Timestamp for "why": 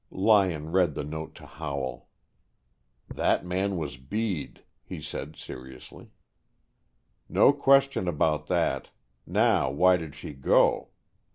9.69-9.97